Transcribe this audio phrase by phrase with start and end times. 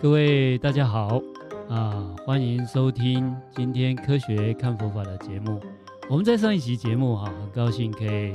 [0.00, 1.20] 各位大家好
[1.68, 5.60] 啊，欢迎收听今天科学看佛法的节目。
[6.08, 8.30] 我们在上一期节目哈，很高兴可以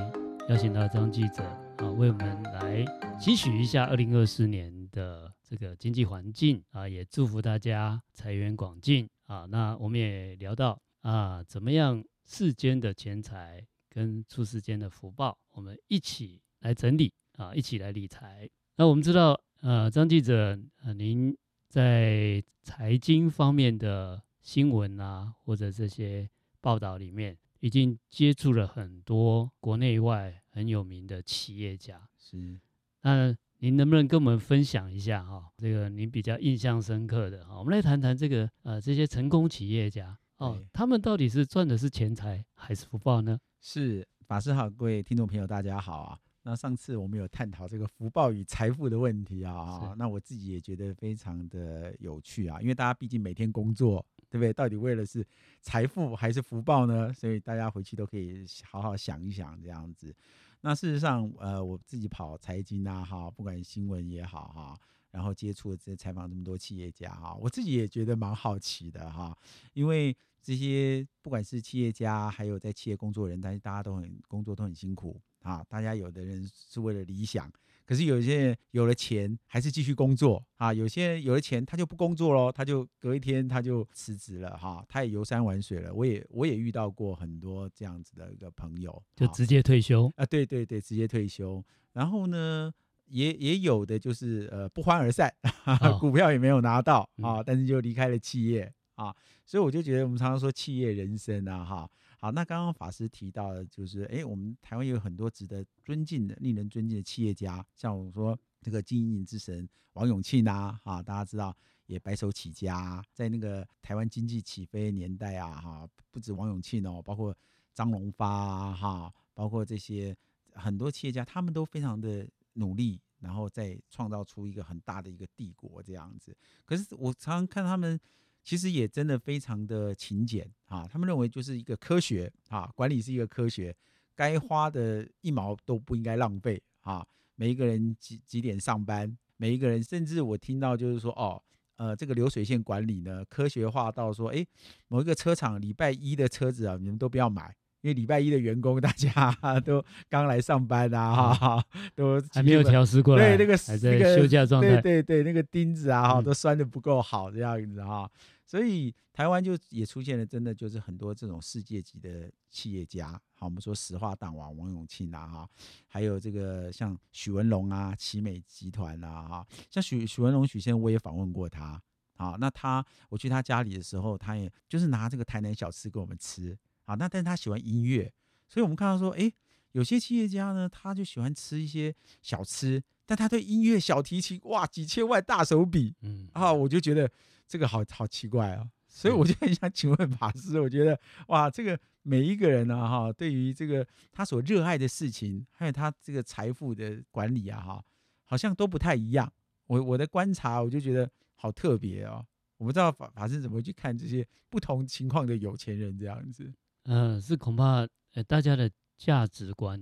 [0.49, 1.41] 邀请到张记者
[1.77, 2.83] 啊，为我们来
[3.17, 9.45] 期许一下二零二四年的这个经济环境啊，也祝福大家财源广进啊。
[9.49, 18.49] 那我们也聊到啊，怎么样世间的钱财跟出世间的福报，我们一起来整理啊，一起来理财。
[18.75, 21.33] 那我们知道，呃，张记者，呃，您。
[21.73, 26.29] 在财经方面的新闻啊，或者这些
[26.61, 31.99] 报道里面，已经接触了很多国内外很有名的企业家。
[32.15, 32.59] 是，
[33.01, 37.57] 那您能不能跟我们分享一下哈，这个您比较印象深刻的哈？
[37.57, 43.39] 我们来谈谈这个呃，这些成功企业家哦，他们到底是赚的是钱财还是福报呢？
[43.59, 46.19] 是，法师好，各位听众朋友，大家好啊。
[46.45, 54.51] 那上次我们有探讨这个福报与财富的问题啊，那我自己也觉得非常的有趣啊，因为大家毕竟每天工作，对不对？
[54.51, 55.25] 到底为了是
[55.61, 57.13] 财富还是福报呢？
[57.13, 60.13] 所以大家回去都可以好好想一想这样子。
[60.59, 64.79] 那事实上，呃，我自己跑财经啊，哈，不管新闻也好哈，
[65.11, 69.37] 然后接触这采访这么多企业家哈，我自己也觉得蛮好奇的哈，
[69.71, 75.21] 因为这些不管是企业家，还有在企业工作的人，但是大家都很工作都很辛苦。
[75.43, 77.51] 啊，大家有的人是为了理想，
[77.85, 80.73] 可是有些人有了钱还是继续工作啊。
[80.73, 85.93] 有些人有了钱他就不工作喽，他就隔一天他就辞职了哈，他也游山玩水了。
[85.93, 91.63] 我也我也遇到过很多这样子的一个朋友，就直接退休啊，对对对，直接退休。
[91.91, 92.73] 然后呢，
[93.07, 95.31] 也也有的就是呃不欢而散，
[95.65, 99.13] 哦、股票也没有拿到啊，但是就离开了企业啊。
[99.45, 101.89] 所以我就觉得我们常常说企业人生啊，哈。
[102.23, 111.53] 好，那刚刚法师提到的，就是哎，我们台湾有很多值得尊敬的、令人尊敬的企业家，像我说这个经营之神王永庆啊，哈，大家知道
[111.85, 117.35] 也白手起家，在那个台湾经济起飞年代啊，哈，不止王永庆哦，包括
[117.73, 120.15] 张荣发啊，哈，包括这些
[120.53, 126.33] 很多企业家，他们都非常的努力，然后再创造出一个很大的一个帝国这样子。
[126.63, 127.99] 可是我常常看他们。
[128.43, 133.73] 其实也真的非常的勤俭啊，他们认为就是一个科学啊，管理是一个科学，
[134.15, 137.05] 该花的一毛都不应该浪费啊。
[137.35, 141.41] 每一个人几几点上班，每一个人，甚至我听到就是说哦，
[141.77, 144.45] 呃，这个流水线管理呢，科学化到说，哎，
[144.87, 151.65] 某一个车厂礼拜一的车子啊，你们都不要买，因为礼拜一的员工 大家都刚来上班啊，哈，
[151.95, 158.09] 都还没有调试过来，对那个还在休假状态，对对对，那个钉子啊，哈，都拴的不够好这样子哈。
[158.53, 165.49] 所以台湾就也出现了，真的就是很多这种世界级的企业家，好，我们说石化大王王永庆啊，哈，
[165.87, 171.81] 还有这个像许文龙啊，奇美集团啊，哈，像许许文龙许先生，我也访问过他，
[172.15, 178.13] 好，那他我去他家里的时候，他也就是拿这个台南小吃给我们吃，啊，那但是他喜欢音乐，
[178.47, 179.33] 所以我们看到说，哎，
[179.71, 181.91] 有些企业家呢，他就喜欢吃一些
[182.21, 187.09] 小吃，但他对音乐小提琴，哇，几千万大手笔，嗯，啊，我就觉得。
[187.47, 197.85] 这个好好奇怪哦，所以我就很想请问法师，我觉得哇，这个每一个人呢，哈，对于这个他所热爱的事情，还有他这个财富的管理啊，哈，
[198.23, 199.31] 好像都不太一样。
[199.67, 202.25] 我我的观察，我就觉得好特别哦。
[202.57, 206.51] 我不知道法法师怎么去看这些不同情况的有钱人这样子。
[206.85, 209.79] 嗯，是恐怕呃大家的价值观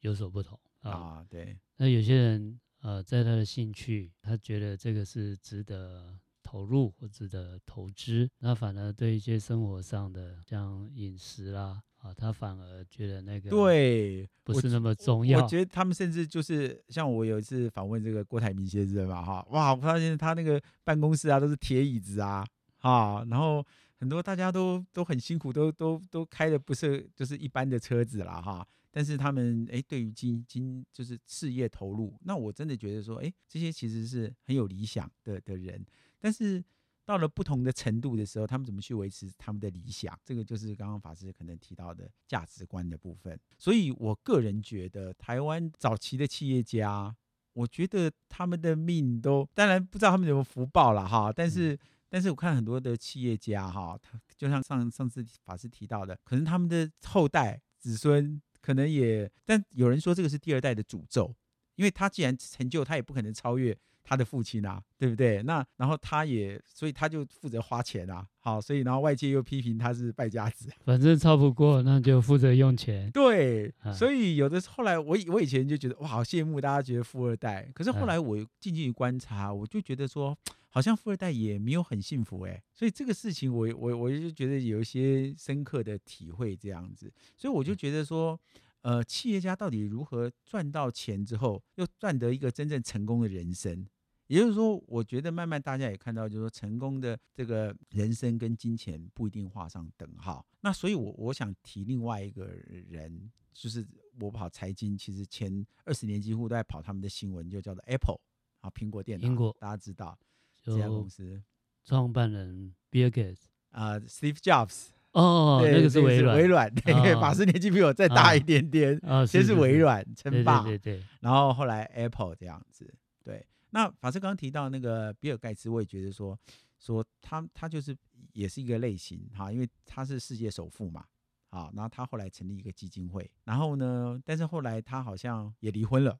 [0.00, 1.26] 有所不同啊，啊。
[1.28, 6.18] 对，那有些人呃，在他的兴趣，他觉得这个是值得。
[6.50, 15.40] 投入或者的投资，那反而对一些生活上的像饮食啦啊，他反而觉得那个对不是那么重要。
[15.40, 22.44] 我觉得他们甚至就是像我有一次访问这个郭台铭先生嘛，哈，哇，我发现他那个办公室啊都是铁椅子啊，
[22.78, 23.64] 哈，然后
[24.00, 35.86] 很多大家都都很辛苦，都都都开的不是就是一般的车子了哈，但是他们哎，对于经经就是事业投入，那我真的觉得说，哎，这些其实是很有理想的的人。
[36.20, 36.62] 但是
[37.04, 40.16] 到了不同的程度的时候，他们怎么去维持他们的理想？
[40.24, 43.36] 这个就是刚刚法师可能提到的价值观的部分。
[43.58, 47.12] 所以我个人觉得，台湾早期的企业家，
[47.54, 51.32] 我觉得他们的命都当然不知道他们有没有福报了哈。
[51.32, 51.76] 但是，
[52.08, 61.34] 但是我看很多的企业家哈，他就像上上次法师提到的，可能他们的后代子孙可能也，但有人说这个是第二代的诅咒，
[61.74, 63.76] 因为他既然成就，他也不可能超越。
[64.02, 65.42] 他的父亲啊，对不对？
[65.42, 68.26] 那然后他也，所以他就负责花钱啊。
[68.42, 73.10] 好，所以然后外界又批评他是败家子， 反正超不过，那就负责用钱。
[73.10, 77.70] 对，所以有的后来我我以前就觉得哇，好羡慕大家觉得富二代。
[77.74, 80.36] 可是后来我静静观察，我就觉得说，
[80.70, 88.40] 好像富二代也没有很幸福哎，所以这个事情我我我就觉得有一些深刻的体会这样子，所以我就觉得说，
[88.82, 93.86] 呃，企业家到底如何赚到钱之后，又赚得一个真正成功的人生？
[94.26, 100.46] 也就是说，我觉得慢慢大家也看到，就是说成功的这个人生跟金钱不一定画上等号。
[100.60, 103.84] 那所以我，我我想提另外一个人，就是
[104.20, 108.20] 我跑财经，其实前二十年几乎都在跑他们的新闻，就叫做 Apple
[108.60, 109.28] 啊，苹果电脑。
[109.28, 110.16] 苹果大家知道
[110.62, 111.42] 这家公司
[111.84, 122.92] 创办人 Bill Gates 啊，Steve Jobs 哦，对那个是微软，微 软对，法师年纪比我再大一点点啊，先是微软称霸，对对对，然后后来 Apple 这样子，
[123.24, 123.44] 对。
[123.70, 126.38] 那法师刚刚提到那个比尔盖茨，我也觉得说
[126.78, 127.96] 说他他就是
[128.32, 131.04] 也是一个类型哈，因为他是世界首富嘛，
[131.48, 136.18] 好，然后他后来成立一个基金会，然后呢，但是后来他好像也离婚了，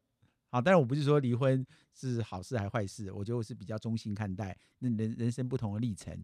[0.49, 6.17] 好，但是我不是说离婚是好事还是坏事，我觉得我是比较中性看待，那人人生不同的历程。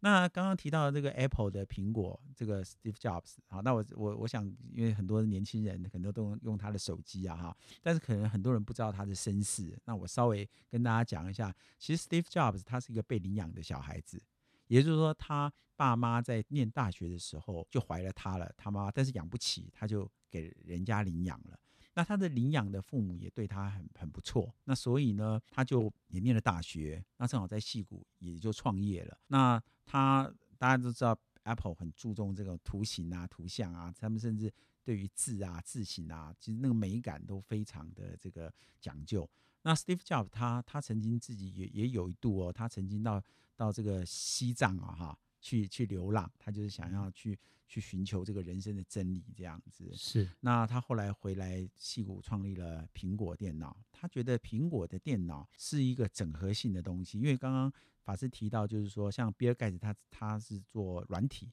[0.00, 14.22] 那刚刚提到这个 Apple 的苹果，这个 Steve Jobs，好，那我我我想，因为很多年轻人可能都用他的手机啊，哈，但是可能很多人不知道他的身世，那我稍微跟大家讲一下，其实 Steve Jobs 他是一个被领养的小孩子，
[14.66, 21.58] 也就是说，他爸妈在念大学的时候就怀了他了，他妈，但是养不起，他就给人家领养了。
[21.96, 29.18] 那他的领养的父母也对他很很不错，那所以呢，他就也念了大学，那正好在戏谷也就创业了。
[29.28, 34.52] 那他大家都知道，Apple 很注重这个图形啊、图像啊，他们甚至
[34.84, 39.26] 对于字啊、字形啊，其实那个美感都非常的这个讲究。
[39.62, 43.22] 那 Steve Jobs 他他曾经自己也也有一度哦，他曾经到
[43.56, 47.38] 到这个西藏啊哈去去流浪，他就是想要去。
[47.68, 50.30] 去寻求这个人生的真理，这样子是。
[50.38, 57.72] 那他后来回来戏谷创立了苹果电脑，他觉得苹果的电脑是一个整合性的东西，因为刚刚
[58.04, 61.50] 法师提到，就是说像比尔盖茨他他是做软体，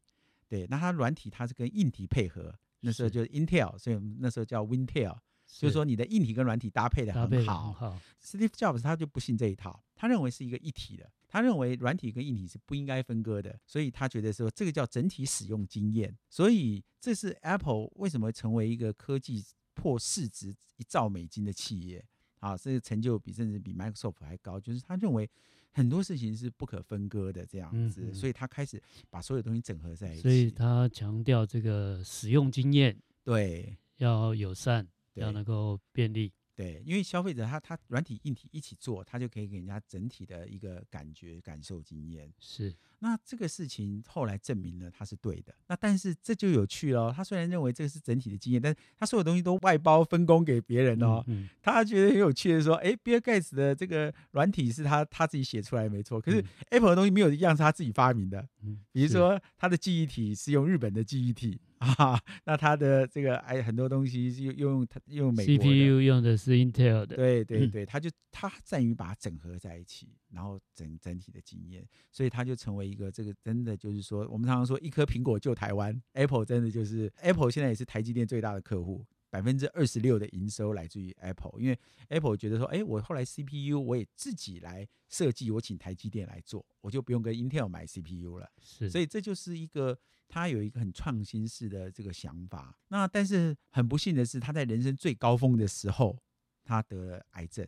[0.48, 7.74] 对，那他软体他是跟硬体配合，那时候就是 Intel，所以那时候叫 Wintel，就是说你的硬体跟软体搭配的很好。
[7.74, 11.12] 好，Steve Jobs 他就不信这一套，他认为是一个一体的。
[11.34, 16.16] 他认为软体跟硬体是不应该分割的，所以他觉得说这个叫整体使用经验。
[16.30, 19.44] 所以这是 Apple 为什么成为一个科技
[19.74, 22.06] 破市值一兆美金的企业
[22.38, 22.56] 啊？
[22.56, 25.28] 这个成就比甚至比 Microsoft 还高，就是他认为
[25.72, 30.22] 很多事情是不可分割的这样子，嗯嗯，所以他开始把所有东西整合在一起。
[30.22, 36.32] 所以他强调这个使用经验，对，要友善，要能够便利。
[36.56, 42.32] 对，因为消费者他他软体硬体一起做，他就可以给人家整体的一个感觉、感受、经验。
[42.40, 45.54] 是，那这个事情后来证明了他是对的。
[45.68, 51.24] 那但是这就有趣了，他虽然认为这个是整体的经验，但是他所有东西都外包分工给别人哦。
[51.28, 51.50] 嗯，嗯。
[51.62, 58.48] 他觉得很有趣的说，哎，比尔盖茨的这个软体是他他自己写出来没错，可是 Apple 的东西没有一样是他自己发明的。
[58.62, 58.80] 嗯。
[58.92, 61.60] 比如说他的记忆体是用日本的记忆体。
[61.98, 79.06] 啊， 那他的这个哎，很多东西又用它用美国 CPU 用的是 Intel 的，对对对，他就他善于把它整合在一起，然后整整体的经验，所以他就成为一个这个真的就是说，我们常常说一颗苹果救台湾，Apple 真的就是 Apple 现在也是台积电最大的客户。
[79.34, 88.48] 百分之二十六的营收来自于 Apple，因为 Apple 觉得说，哎，我后来 CPU 我也自己来设计，我请台积电来做，我就不用跟 Intel 买 CPU 了。
[88.62, 89.98] 是，所以这就是一个
[90.28, 92.78] 他有一个很创新式的这个想法。
[92.90, 96.16] 那但是很不幸的是，他在人生最高峰的时候，
[96.64, 97.68] 他得了癌症，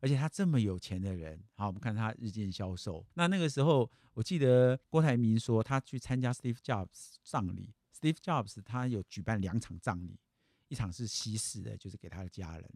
[0.00, 3.06] 而且他这么有钱的人，好，我们看他日渐消瘦。
[3.14, 10.18] 那那个时候，我记得郭台铭说，他去参加 Steve Jobs 葬礼，Steve Jobs 他有举办两场葬礼。
[10.68, 12.68] 一场是西式的，就是给他的家人；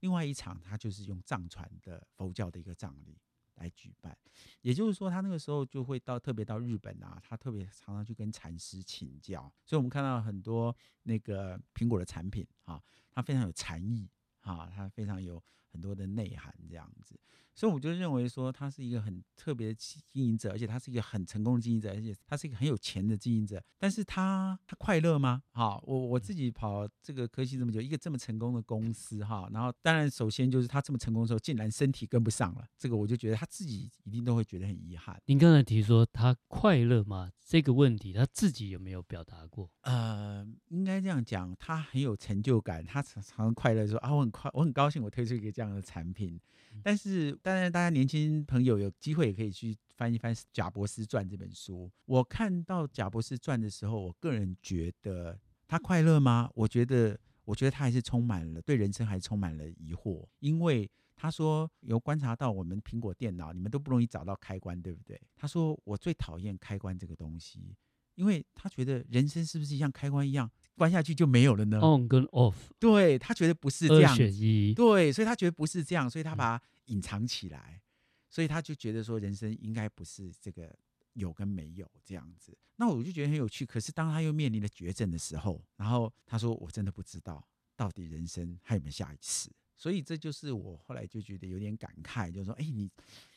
[0.00, 3.18] 另外一场，他就是用藏传的佛教的一个葬礼
[3.54, 4.16] 来举办。
[4.60, 9.52] 也就是说，他那个时候就会到特别到日本啊，他特别常常去跟禅师请教。
[9.64, 14.08] 所以我们看到很多那个苹果的产品啊，它非常有禅意
[14.40, 17.18] 啊，它非常有很多的内涵这样子。
[17.58, 23.60] 所以我就认为说，他是一个很特别的经营者，而且他是一个很成功的经营者，而且他是一个很有钱的经营者。
[23.80, 25.42] 但是他他快乐吗？
[25.50, 35.20] 哈，我我自己跑这个科技这么久，一个这么成功的公司哈，然后当然首先就是他这么成功的时候，竟然身体跟不上了，这个我就觉得他自己一定都会觉得很遗憾。
[35.26, 37.28] 您刚才提说他快乐吗？
[37.44, 39.68] 这个问题他自己有没有表达过？
[39.80, 46.40] 呃，应该这样讲，他很有成就感，他常常快乐说啊，我很快，我很高兴，我推出一个这样的产品。
[46.82, 51.90] 但是，当然，大家年轻朋友有机会也可以去翻一翻《贾伯斯传》这本书。
[52.04, 56.50] 我看到《贾伯斯传》的时候，我个人觉得他快乐吗？
[56.54, 65.18] 我觉得，我觉得他还是充满了对人生还是充满了疑惑，因为他说有观察到我们苹果电脑，你们都不容易找到开关，对不对？
[65.34, 67.74] 他说我最讨厌开关这个东西，
[68.16, 77.82] 因为他觉得人生是不是像开关一样，关下去就没有了呢？On 跟 off，对，他觉得不是这样，二选一，对，所以他觉得不是这样，所以他把它隐藏起来，
[78.30, 80.74] 所以他就觉得说人生应该不是这个。
[81.14, 83.66] 有跟没有这样子，那我就觉得很有趣。
[83.66, 87.44] 可是当他又面临了绝症的时候，然后他说：“我真的不知道
[87.74, 92.88] 到底人生还有没有下一次。”所以这就是我后来就觉得有点感慨，就是说：“哎，你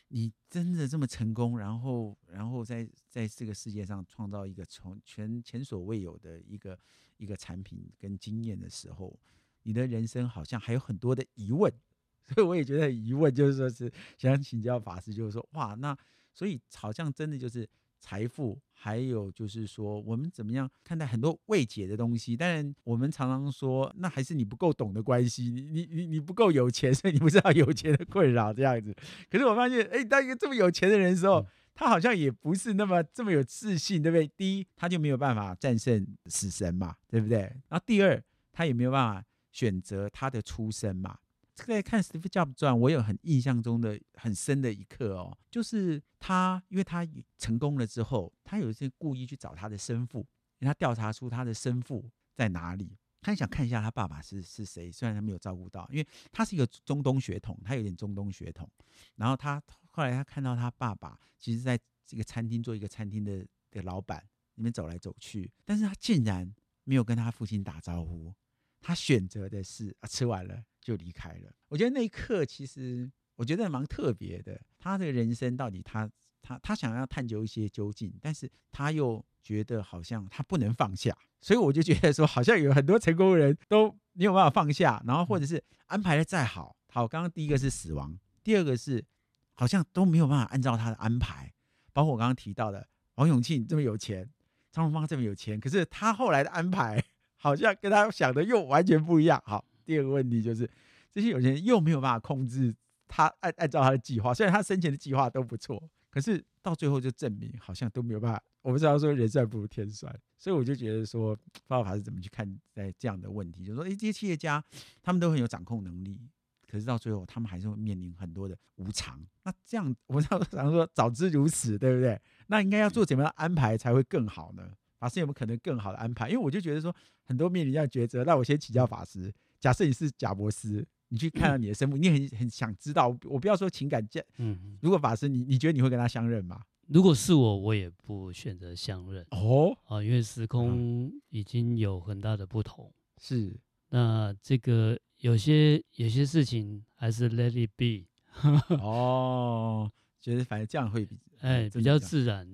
[0.09, 6.77] 你真的这么成功，然后然后在在这个世界上创造一个从全前所未有的一个
[7.21, 9.17] 一个产品跟经验的时候，
[9.63, 11.71] 你的人生好像还有很多的疑问。
[12.33, 15.95] ”所以我也觉得疑问，就是说是想请教法师，就是说哇那。
[16.33, 17.67] 所以好像真的就是
[17.99, 22.37] 财富，还有就是说我们怎么样看待很多未解的东西。
[22.37, 28.95] 当然，我们常常说，那还是你不够懂的关系，你你你你不够有钱，所以你不知道有钱的困扰这样子。
[29.29, 31.45] 可是我发现，哎，当一个这么有钱的人的时候，
[31.81, 34.27] 他好像也不是那么这么有自信，对不对？
[34.37, 37.39] 第一，他就没有办法战胜死神嘛，对不对？
[37.69, 41.17] 然后第二，他也没有办法选择他的出身嘛。
[41.55, 47.03] 这个看《Steve Jobs 传》，我有很印象中的很深的一刻哦，就是他，因为他
[47.39, 50.19] 成功了之后，他有一次故意去找他的生父，
[50.59, 54.91] 因为他调查出他的生父在哪里，他想看一下他爸爸是是谁。
[54.91, 58.69] 虽然他没有照顾到，因为他是一个中东血统，他有点中东血统。
[59.15, 64.21] 然后他后来他看到他爸爸，其实在这个餐厅做一个餐厅的的老板，
[64.55, 66.51] 里面走来走去，但是他竟然
[66.83, 68.33] 没有跟他父亲打招呼，
[68.81, 70.63] 他选择的是啊，吃完了。
[70.81, 71.53] 就离开了。
[71.67, 74.59] 我觉得那一刻其实我觉得蛮特别的。
[74.79, 76.09] 他的人生到底他
[76.41, 81.15] 他他想要探究一些究竟，但是他又觉得好像他不能放下。
[81.39, 89.05] 所以我就觉得说，好像有很多成功人都没有办法放下，然后或者是安排的再好，好，刚刚第一个是死亡，第二个是
[89.53, 91.51] 好像都没有办法按照他的安排。
[91.93, 94.29] 包括我刚刚提到的王永庆这么有钱，
[94.71, 97.03] 张荣芳这么有钱，可是他后来的安排
[97.35, 99.41] 好像跟他想的又完全不一样。
[99.45, 99.65] 好。
[99.83, 100.69] 第二个问题就是，
[101.11, 102.73] 这些有钱人又没有办法控制
[103.07, 108.41] 他按按照他的计划，虽然他生前的计划都不错，可是到最后就证明好像都没有办法。
[108.61, 114.63] 我不知道说人算不如天算，所以我就觉得说，方法是怎么去看待这样的问题，就是说，哎，这些企业家
[115.01, 116.29] 他们都很有掌控能力，
[116.71, 119.21] 可是到最后他们还是会面临很多的无常。
[119.43, 122.17] 那这样，我们常常说早知如此，对不对？
[122.47, 124.71] 那应该要做怎么样的安排才会更好呢？
[124.97, 126.29] 法师有没有可能更好的安排？
[126.29, 129.33] 因为我就觉得说，很多面临这样抉择，那我先请教法师。
[129.59, 133.09] 假设你是贾伯斯，你去看到你的生父，你很很想知道。
[133.25, 136.61] 我不要说情感价，嗯，如果法师，你你觉得你会跟他相认吗？
[136.87, 139.25] 如果是我，我也不选择相认。
[139.31, 142.91] 哦，啊，因为时空已经有很大的不同。
[143.19, 143.59] 是，
[143.89, 148.05] 那这个有些有些事情还是 let it be。
[148.77, 152.47] 哦，觉得反正这样会比哎比较自然。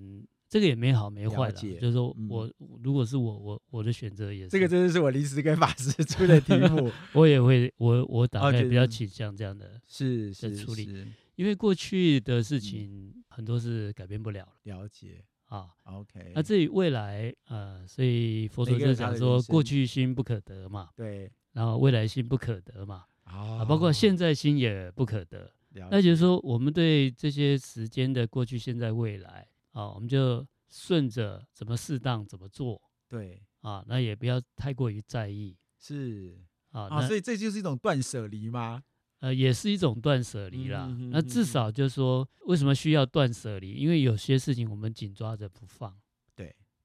[0.50, 4.50] 这个也没好没坏的，就是说我、嗯、如果是我我我的选择也是。
[4.50, 11.06] 这个真的是我临时跟法师 出的题目， 我也会我我大概比较倾向这样的是是处理，是
[11.36, 16.32] 因为过去的事情很多是改变不了了解啊，OK。
[16.34, 25.52] 那至于未来呃，所以佛陀就讲说过去心不可得嘛，对，然后未来心不可得嘛，哦、啊，包括现在心也不可得，
[25.90, 29.48] 那就是说我们对这些时间的过去、现在、未来。
[29.72, 36.36] 啊，我们就顺着怎么适当怎么做，对啊，那也不要太过于在意，是
[36.72, 38.84] 啊，啊，所以这就是一种断舍离吗？
[39.20, 40.86] 呃，也是一种断舍离啦。
[40.86, 43.74] 嗯、哼哼哼那至少就是说，为什么需要断舍离？
[43.74, 45.98] 因为有些事情我们紧抓着不放，对。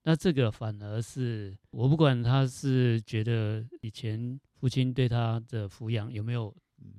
[0.05, 6.55] 那这个反而是我不管他是觉得以前父亲对他的抚养有没有，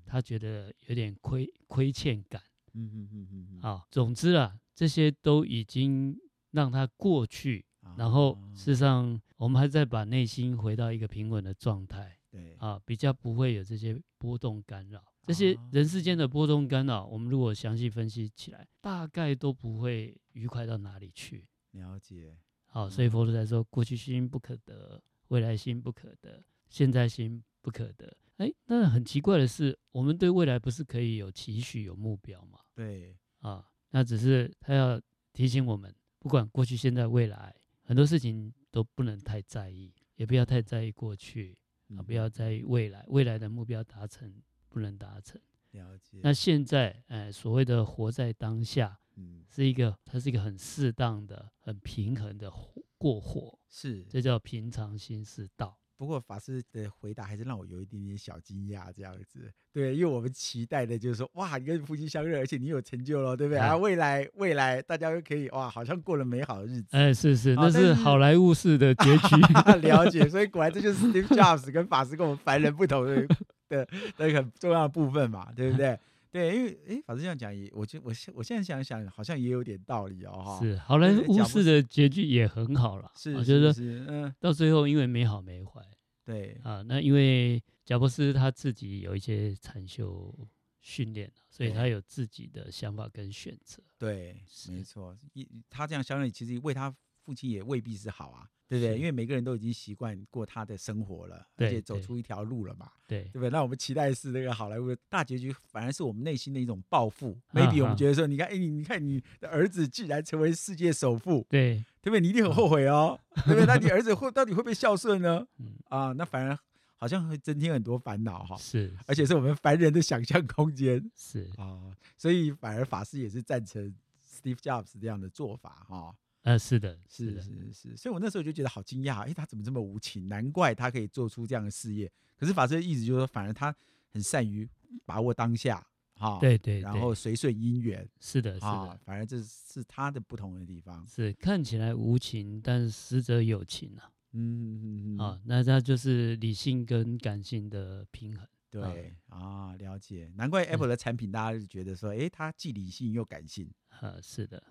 [0.06, 2.42] 他觉得有点亏亏欠感，
[2.74, 4.58] 嗯嗯嗯嗯，好，总之啊。
[4.76, 6.18] 这些都已经
[6.50, 7.64] 让他过去，
[7.96, 15.00] 然后事实上，我们还在把内心回到一个平稳的状态，对啊，比较不会有这些波动干扰。
[15.28, 21.46] 这些人世间的波动干扰，我们如果详细分析起来，大概都不会愉快到哪里去。
[21.74, 22.36] 了解。
[22.74, 28.12] 好，所以佛陀才说，过去心不可得，未来心不可得，现在心不可得。
[28.38, 32.58] 哎，那很奇怪的是，我们对未来不是可以有期许、有目标吗？
[32.74, 33.64] 对，啊。
[33.92, 35.00] 那只是他要
[35.34, 41.56] 提醒我们，不管过去、现在、未来，很多事情都不能太在意，也不要太在意过去
[41.96, 44.34] 啊，不要在意未来，未来的目标达成
[44.68, 45.40] 不能达成。
[45.74, 46.20] 了解。
[46.24, 52.52] 那现在，哎，所谓的活在当下，嗯，是一个，它是一个很适当的、很平衡的
[52.98, 55.78] 过活，是，这叫平常心是道。
[55.96, 59.50] 不过法师的回答还是让我有一点点小惊讶，这样子。
[59.72, 63.60] 对，因为我们期待的就是说，哇，你跟夫妻相认，而且你有成就了，对不对？
[63.60, 66.88] 啊，未来未来大家都可以哇，好像过了美好的日子。
[66.92, 69.36] 哎，是是，那是好莱坞式的结局。
[69.88, 73.26] 了解，所以果然这就是 Steve Jobs 跟法师跟我们凡人不同的
[73.70, 75.98] 的的一个很重要的部分嘛，对不对？
[76.34, 80.60] 对，因为哎，反正这样讲也，我觉我现我现在想想，好像也有点道理哦，哈。
[80.60, 85.80] 是好莱坞式的结局也很好了，是，我觉得是，嗯，到最后因为没好没坏，
[86.26, 90.34] 对啊，那因为贾伯斯他自己有一些禅修
[90.82, 93.84] 训练，所以他有自己的想法跟选择。
[94.00, 94.36] 对，
[94.70, 96.92] 没错，一他这样相认，其实为他
[97.24, 98.50] 父亲也未必是好啊。
[98.74, 98.98] 对不对？
[98.98, 102.90] 因为每个人都已经习惯过他的生活了，而且走出一条路了嘛。
[103.08, 103.52] 对，对不对？
[103.52, 107.38] 那我们期待是那个好莱坞大结局，反而是我们内心的一种报复。
[107.54, 112.20] maybe 我们觉得说，你看，哎，你你看，你的儿子既然成为世界首富，对，对不对？
[112.20, 113.66] 你一定很后悔哦，对不对？
[113.68, 115.46] 那你儿子会 到底会不会孝顺呢？
[115.90, 116.58] 啊，那反而
[116.98, 118.58] 好像会增添很多烦恼哈。
[118.58, 121.12] 是，而且是我们凡人的想象空间。
[121.16, 123.94] 是啊，所以反而法师也是赞成
[124.28, 126.16] Steve Jobs 这样的做法哈。
[126.44, 130.28] 呃，是的，是的，是是是，所以我那时候就觉得好惊讶，哎，他怎么这么无情？
[130.28, 132.12] 难怪他可以做出这样的事业。
[132.38, 133.74] 可是法师的意思就是说，反而他
[134.12, 134.68] 很善于
[135.06, 135.86] 把握当下，
[136.16, 141.06] 哈，对对，然后随顺因缘，是的，是的，反而这是他的不同的地方。
[141.08, 144.12] 是看起来无情，但实则有情啊。
[144.34, 148.46] 嗯嗯嗯，啊，那他就是理性跟感性的平衡。
[148.70, 153.72] 对啊，了解，难怪 Apple 的产品大家就觉得说，哎，它既理性又感性。
[154.02, 154.62] 呃，是的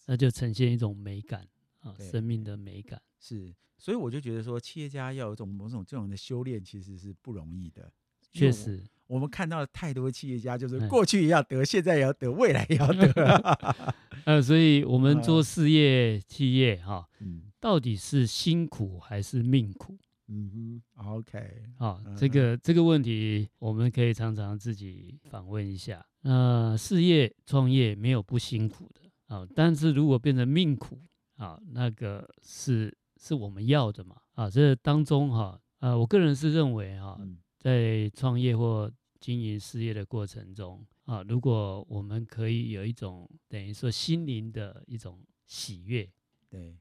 [0.00, 1.46] 啊，那就呈现一种美感
[1.80, 3.54] 啊，生命的美感是。
[3.78, 7.92] 所以我就觉得说，企业家要有一种某种这种的修炼，其实是不容易的。
[8.32, 13.94] 确实，我们看到了太多企业家，就是过去也要得，现在也要得，未来也要得。
[14.24, 19.98] 呃，所以我们做事业企业哈，嗯到底是辛苦还是命苦？
[20.28, 26.06] 嗯哼，OK，好，这个这个问题我们可以常常自己反问一下。
[26.22, 29.01] 那事业创业没有不辛苦的
[29.32, 31.00] 啊，但是如果变成命苦
[31.36, 34.20] 啊，那个是是我们要的嘛？
[34.34, 37.18] 啊，这当中哈，呃，我个人是认为哈，
[37.58, 46.06] 在创业或经营事业的过程中啊，如果我们可以有一种等于说心灵的一种喜悦，
[46.50, 46.76] 对，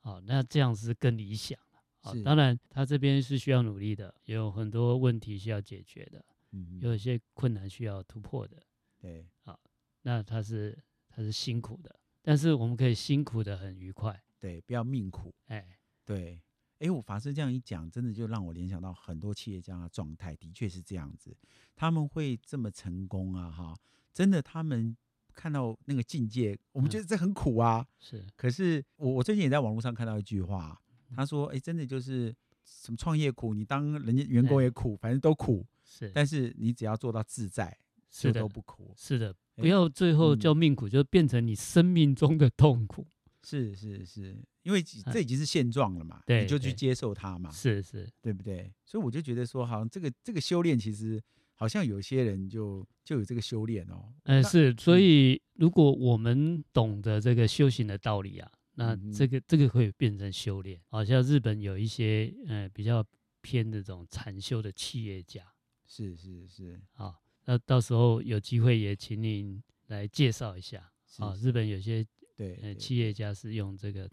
[0.00, 1.58] 好，那这样是更理想。
[1.58, 8.62] 了啊当然，他这边是需要努力的，有很多问题需要解决的，嗯，有一些困难需要突破的，
[9.00, 9.58] 对，好，
[10.02, 10.78] 那他是
[11.14, 16.40] 他是辛苦的，但是我们可以辛苦的很愉快，对，不要命苦，哎，对，
[16.78, 21.36] 哎，我法师这样一讲，真的就让我联想到很多企业家的状态，的确是这样子，
[21.76, 23.76] 他们会这么成功啊，哈，
[24.12, 24.96] 真的，他们
[25.32, 30.80] 看到那个境界，我们觉得这很苦啊，嗯、是，可是我我最近也在网络上看到一句话。
[31.16, 35.64] 他说：“哎，真的就是什么创业苦，你当人家员工也苦，反正都苦。
[35.84, 37.78] 是，但是你只要做到自在，
[38.10, 38.92] 就都不苦。
[38.96, 43.06] 是的，不要最后叫命苦，就变成你生命中的痛苦。
[43.42, 47.50] 是是是，因为这已经是现状了嘛，你就去接受它嘛。
[47.50, 48.72] 是是，对不对？
[48.84, 51.22] 所以我就觉得说，好像这个这个修炼，其实
[51.54, 54.12] 好像有些人就就有这个修炼哦。
[54.24, 54.74] 嗯，是。
[54.78, 63.06] 所以如果我们懂得这个修行的道理啊。”那这个这个会变成修炼，好像日本有一些呃比较
[63.40, 65.44] 偏这种禅修的企业家，
[65.86, 74.10] 是是是，好，那到时候有机会也请您来介绍一下啊，日本有些对呃企业家是用这个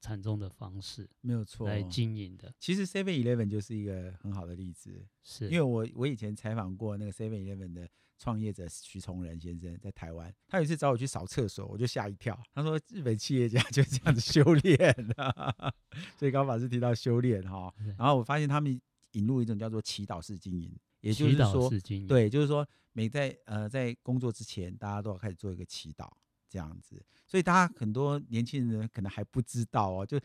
[0.00, 2.52] 禅宗的方式，没有错来经营的。
[2.58, 7.88] 其实 Seven Eleven 就是一个很好的例子，是因为我我以前采访过那个 Seven Eleven 的。
[8.18, 12.40] 创业者徐崇仁先生在台湾，他有一次找我去扫厕所，我就吓一跳。
[12.54, 15.74] 他说日本企业家就这样子修炼的，
[16.16, 18.80] 所以刚法师提到修炼哈，然后我发现他们
[19.12, 21.70] 引入一种叫做祈祷式经营，也就是说，
[22.08, 26.08] 对，就是说每在呃在工作之前，大家都要开始做一个祈祷。
[26.48, 30.18] 这样子，所以大家很多年轻人可能还不知道哦，就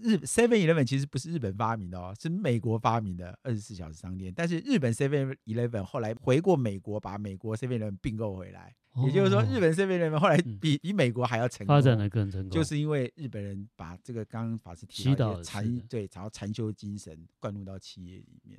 [0.00, 4.32] 日 Seven Eleven 其实不是日本发明的哦，是美国发明的二十四小时商店。
[4.34, 18.58] 但是日本 Seven Eleven 后来回过美国，把美国 Seven Eleven 并购回来，也就是说，日本 Seven Eleven 后来比比美国还要成功，发展的更成功，就是因为日本人把这个刚刚法师提到的禅对，然后禅修精神灌入到企业里面。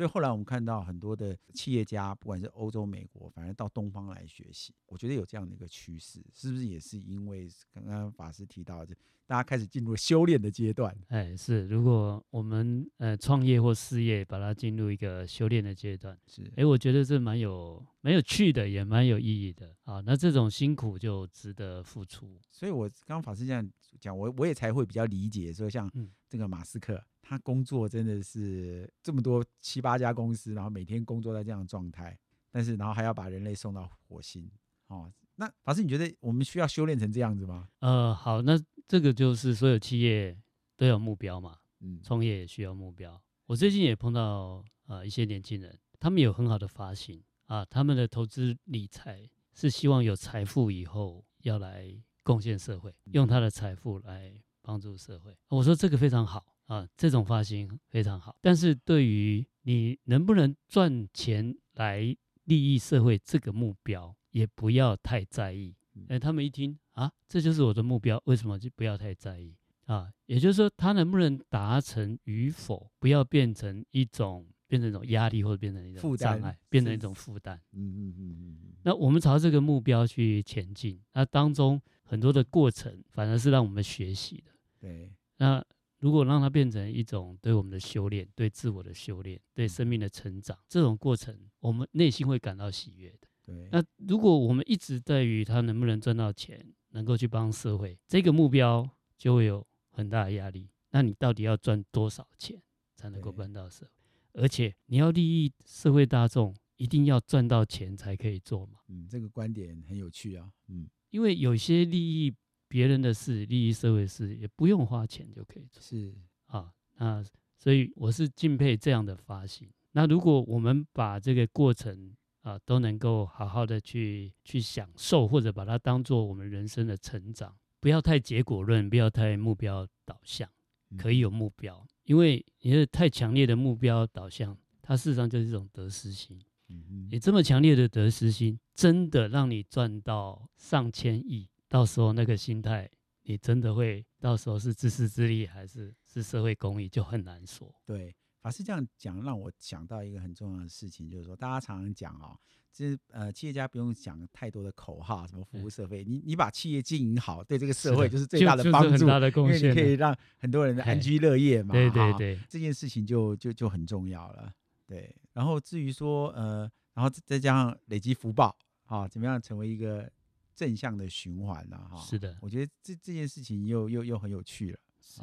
[0.00, 4.72] 所以后来我们看到很多的企业家，不管是欧洲、美国，反而到东方来学习。
[4.86, 8.94] 我觉得有这样的一个趋势，是不是也是因为刚刚法师提到就，
[9.26, 10.96] 大家开始进入修炼的阶段？
[11.08, 11.68] 哎，是。
[11.68, 16.50] 如果我们呃创业或事业，把它进入一个修炼的阶段，是。
[16.56, 20.00] 哎，我觉得这蛮有蛮有趣的，也蛮有意义的啊。
[20.06, 22.40] 那这种辛苦就值得付出。
[22.50, 25.90] 所以我刚刚法师这样讲，我我也才会比较理解说，像
[26.28, 27.02] 这个马斯克。
[27.22, 32.18] 他工作真的是这么多七八家公司，然后每天工作在这样的状态，
[32.50, 34.50] 但是然后还要把人类送到火星，
[34.88, 37.68] 哦，那法师你觉得我们需要修炼成这样子吗？
[37.78, 40.36] 呃，好，那这个就是所有企业
[40.76, 43.22] 都有目标嘛，嗯，创业也需要目标。
[43.46, 55.36] 我最近也碰到呃一些年轻人，他们有很好的发心啊，他们的投资理财是希望有财富以后要来贡献社会，用他的财富来帮助社会。
[55.48, 56.44] 我说这个非常好。
[56.70, 65.74] 啊，这种发心非常好，但是对于你能不能赚钱来利益社会这个目标，也不要太在意。
[66.06, 69.56] 哎，他们一听啊，这就是我的目标，为什么就不要太在意
[69.86, 70.12] 啊？
[70.26, 77.60] 也就是说，他能不能达成与否，不要变成一种变成一种压力，或者变成一种障碍，变成一种负担。
[77.72, 78.58] 嗯嗯嗯嗯。
[78.84, 84.52] 那我们朝这个目标去前进，那当中很多的过程，反而是让我们学习的。
[84.80, 85.64] 对，那。
[86.02, 93.28] 如果让它变成一种对我们的修炼、对自我的修炼、对生命的成长，这种过程，我们内心会感到喜悦的。
[93.44, 93.68] 对。
[93.70, 100.70] 那如果我们一直在于他能不能赚到钱，能够去帮社会，这个目标就会有很大的压力。
[100.92, 102.58] 那你到底要赚多少钱
[102.96, 104.40] 才能够帮到社会？
[104.40, 108.78] 而且你要利益社会大众，一定要赚到钱才可以做嘛？
[108.88, 110.50] 嗯，这个观点很有趣啊。
[110.68, 112.34] 嗯，因为有些利益。
[112.72, 115.82] 别人的事，利益社会事，也不用花钱就可以做。
[115.82, 116.14] 是
[116.46, 117.20] 啊，那
[117.58, 119.68] 所以我是敬佩这样的发心。
[119.90, 130.48] 那如果我们把这个过程啊都能够好好的去去享受，或者把它当做我们人生的成长，不要太结果论，不要太目标导向，
[130.96, 136.38] 可以有目标，嗯、因为你是太强烈的目标导向，它事实上就是一种得失心。
[136.68, 141.46] 嗯，你这么强烈的得失心，真的让你赚到上千亿？
[141.68, 142.90] 到时候那个心态，
[143.24, 147.70] 你真的会到时候是自私自利，还是是社会公益，就很难说。
[147.84, 152.34] 对，法师这样讲，让我想到一个很重要的事情，就是说，大家常常讲啊，
[152.72, 161.74] 就是呃，企业家不用讲太多的口号，什么服务社会，你你把企业经营好，对这个社会就是最大的帮助，很大的贡献，因为你可以让很多人的安居乐业嘛。
[161.74, 164.50] 对对对，这件事情就就就很重要了。
[164.86, 166.60] 对，然后至于说呃，
[166.94, 168.56] 然后再加上累积福报
[168.90, 170.10] 啊，怎么样成为一个。
[170.52, 174.78] 正向的循环呢哈，是的，我觉得这这件事情又又又很有趣了。
[175.00, 175.22] 是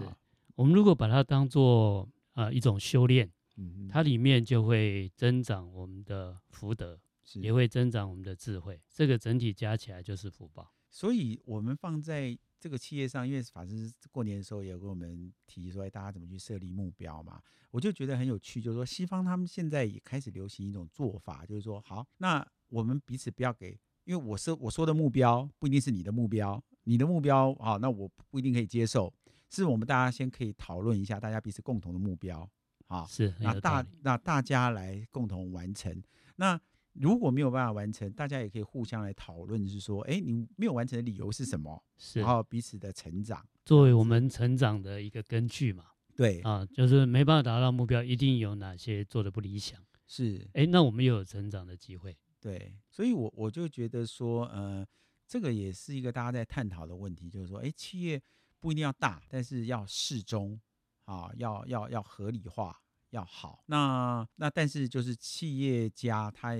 [0.56, 7.00] 我们如果把它当做呃一种修炼，嗯，它里面就会增长我们的福德，
[7.36, 10.74] 也会增长我们的智慧，这个整体加起来就是福报。
[10.90, 17.42] 所以，我们放在这个企业上，因为法师过年的时候也有跟我们提说，大家怎么去设立目标嘛，
[17.72, 23.80] 我就觉得很有趣，就是说西方他们现在也开始流行一种做法，就是说，好，那我们彼此不要给。
[24.06, 29.14] 因为我说我说的目标不一定是你的目标，你的目标啊，那我不一定可以接受。
[29.50, 32.50] 是我们大家先可以讨论一下，大家彼此共同的目标
[32.88, 36.02] 啊，是那大那大家来共同完成。
[36.38, 36.60] 那
[37.00, 41.84] 如果没有办法完成，大家也可以互相来讨论，是说，哎，你没有完成的理由是什么？
[41.98, 45.86] 是，然后彼此的成长作为我们成长的一个根据嘛。
[46.16, 49.80] 对啊，就是没办法达到目标，一定有哪些做的不理想。
[50.08, 52.18] 是，哎，那我们又有成长的机会。
[52.40, 54.84] 对，所以我，我我就觉得说，呃，
[55.28, 58.20] 这个也是一个大家在探讨的问题，就是说，哎，企业
[58.60, 60.60] 不一定要大，但是要适中，
[61.06, 62.76] 啊，要要要合理化，
[63.12, 63.64] 要好。
[63.68, 66.56] 那那但是就是企业家他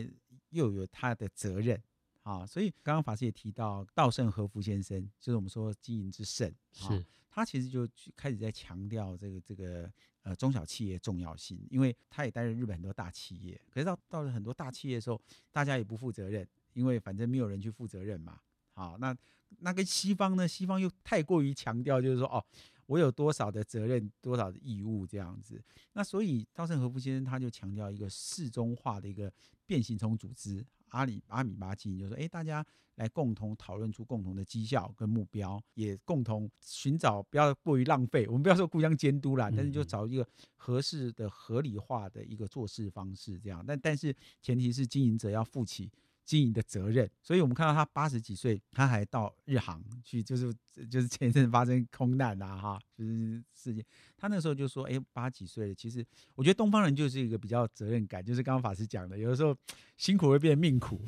[0.58, 1.82] 又有他的责任，
[2.24, 9.90] 啊，所以刚刚法师也提到稻盛和夫先生，就是我们说经营之圣，是他其实就开始在强调这个这个。
[10.24, 15.18] 呃，中小企业重要性，因为他也担任日本很多大企业，可是到到了很多大企业的时候，
[15.54, 18.38] 大家也不负责任，因为反正没有人去负责任嘛。
[18.74, 19.16] 好，那
[19.60, 20.46] 那跟西方呢？
[20.46, 22.44] 西方又太过于强调，就是说，哦，
[22.88, 25.64] 我有多少的责任，多少的义务这样子。
[25.94, 29.32] 那所以稻盛和夫先生他就强调一个适中化的一个
[29.68, 30.66] 变形虫组织。
[30.90, 38.26] 阿里阿米巴经营就是说，哎，大家来共同讨论出共同的绩效跟目标，也共同寻找不要过于浪费。
[38.28, 40.26] 我们不要说互相监督啦，但是就找一个
[40.56, 43.62] 合适的、合理化的一个做事方式，这样。
[43.68, 45.92] 但但是前提是经营者要负起。
[46.28, 50.54] 经营的责任，所以我们看到他八十几岁，他还到日航去，就是
[50.92, 53.84] 就是前一阵发生空难啊，哈，就是事件。
[54.18, 59.56] 他那时候就说，哎、欸，八十几岁了，其实我觉得东方人就是一个比较责任感，就是刚刚法师讲的，有的时候
[59.96, 61.00] 辛苦会变命苦，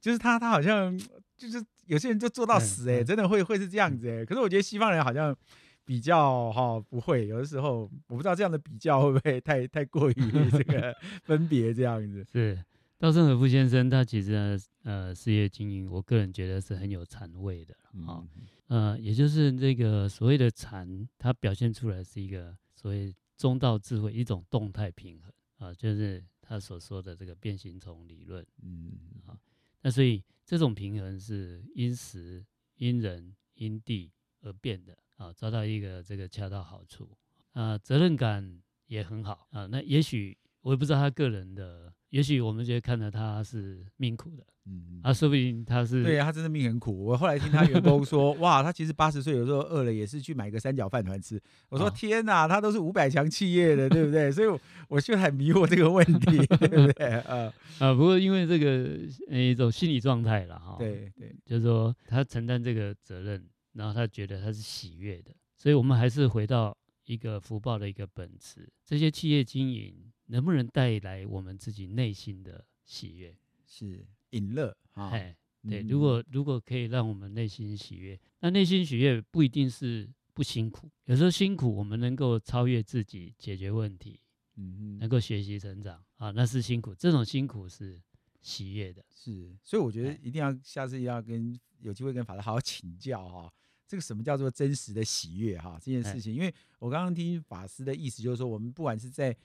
[0.00, 0.96] 就是他他好像
[1.36, 5.36] 就是有些人就做到死、欸，哎、嗯，真的会会是这样子、欸，哎，可是我觉得西方人好像
[5.84, 10.14] 比较哈不会，有的时候我不知道这样的比较会不会太太过于
[10.52, 12.56] 这个分别这样子，是。
[13.00, 18.28] 稻盛和夫先生，他其实呢，呃，事业经营，我个人觉得是很有禅味的啊、哦，
[18.66, 28.46] 呃，也就是这个所谓的禅，它表现出来是一个所谓中道智慧，一种动态平衡啊，就是他所说的这个变形虫理论。
[28.60, 28.92] 嗯，
[29.24, 29.32] 啊，
[29.80, 32.44] 那所以这种平衡是因时、
[32.76, 37.08] 因人、因地而变的啊，抓到一个这个恰到好处
[37.52, 39.64] 啊，责任感也很好啊。
[39.64, 41.92] 那也许我也不知道他个人的。
[42.10, 47.04] 也许我们觉得看着他是命苦的，嗯，啊，说不定他是对他真的命很苦。
[47.04, 51.40] 我后来听他员工说， 哇，他其实八十岁有时候饿了也是去买个三角饭团吃。
[51.68, 54.28] 我说天哪，他都是五百强企业的，对不对？
[54.32, 57.06] 所以我就很迷惑这个问题，对不对？
[57.20, 63.40] 啊 啊，不过因为这个一种心理状态了哈，对对，就是说他承担这个责任，
[63.74, 70.09] 然后他觉得他是喜悦的，所以我们还是回到一个福报的一个本质，这些企业经营。
[70.30, 73.36] 能不能带来我们自己内心的喜悦？
[73.66, 75.10] 是隐乐啊！
[75.10, 75.36] 哎，
[75.68, 84.18] 对，如果如果可以让我们内心喜悦，那内心喜悦不一定是不辛苦，有时候辛苦我们能够超越自己解决问题，
[84.56, 88.00] 嗯嗯，能够学习成长啊，那是辛苦，这种辛苦是
[88.40, 89.04] 喜悦的。
[89.08, 93.52] 是，所以我觉得一定要下次要跟有机会跟法师好好请教哈，
[93.86, 95.78] 这个什么叫做真实的喜悦哈？
[95.80, 99.36] 这件事情，因为我刚刚听法师的意思就是说，我们不管是在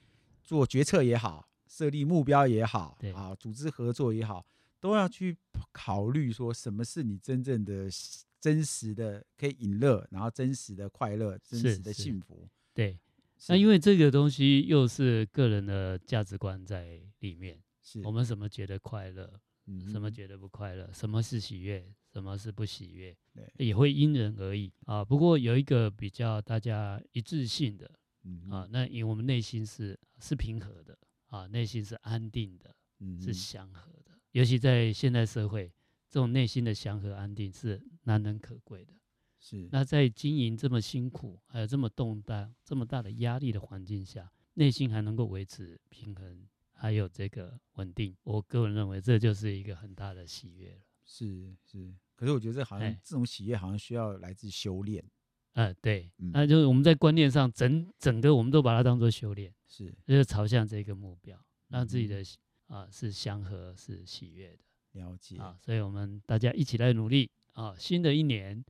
[0.45, 4.45] 做决策也好，设立目标也好，对啊，组织合作也好，
[4.79, 5.35] 都要去
[5.71, 7.89] 考虑说什么是你真正的、
[8.39, 12.47] 真实的可以引乐，然后真实的快乐、真实的幸福。
[12.75, 12.99] 对，
[13.47, 19.27] 那因为这个东西又是个人的价值观在里面，是我们什么觉得快乐，
[19.65, 25.03] 嗯，什么觉得不快乐，什么是喜悦，什么是不喜悦，对，也会因人而异啊。
[25.03, 27.89] 不过有一个比较大家一致性的。
[28.25, 34.11] 嗯啊，那因为我们内心是是平和的啊，内心是安定的，嗯，是祥和的。
[34.31, 35.71] 尤其在现代社会，
[36.09, 38.93] 这种内心的祥和安定是难能可贵的。
[39.39, 50.81] 是，那在经营这么辛苦，还有这么动荡、这么大的压力的环境下，内心还能够维持平衡，还有这个稳定，我个人认为这就是一个很大的喜悦了。
[51.05, 55.05] 是是，可是我觉得这好像这种喜悦好像需要来自修炼。
[55.55, 61.39] 呃，对，那就是我们在观念上整整个我们都把它当做修炼，是，就是朝向这个目标，
[61.69, 62.19] 让自己的
[62.67, 68.61] 啊、呃、是祥和是喜悦的，了解啊，所以我们大家一起来努力啊，新的一年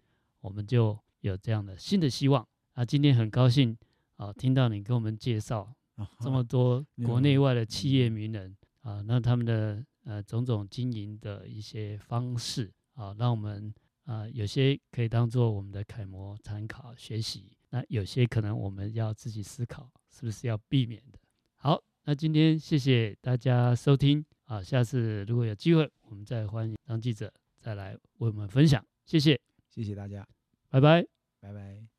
[0.42, 2.86] 我们就有这样的新的希望啊。
[2.86, 3.76] 今天很高兴
[4.18, 5.74] 啊，听到你给我们介绍
[6.20, 13.74] 这么多国内外的企业名人啊，那他们的呃种种经营的一些方式啊，让我们。
[14.06, 21.20] 啊、呃，有些可以当做我们的楷模参考学习，那有些可能我们要自己思考，是不是要避免的。
[21.58, 28.86] 好，那今天谢谢大家收听啊，下次如果有机会，我们再欢迎张记者再来为我们分享。
[29.06, 29.40] 谢谢，
[29.70, 30.28] 谢谢大家，
[30.70, 31.06] 拜拜，
[31.40, 31.95] 拜拜。